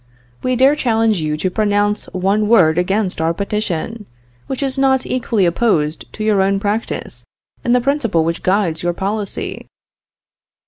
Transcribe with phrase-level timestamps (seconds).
[0.41, 4.07] We dare challenge you to pronounce one word against our petition,
[4.47, 7.23] which is not equally opposed to your own practice
[7.63, 9.67] and the principle which guides your policy.